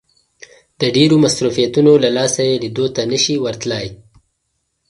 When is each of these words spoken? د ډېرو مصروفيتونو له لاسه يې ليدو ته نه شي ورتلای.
د 0.79 0.81
ډېرو 0.95 1.15
مصروفيتونو 1.25 1.91
له 2.03 2.09
لاسه 2.17 2.41
يې 2.49 2.55
ليدو 2.63 2.85
ته 2.95 3.01
نه 3.11 3.17
شي 3.23 3.35
ورتلای. 3.43 3.87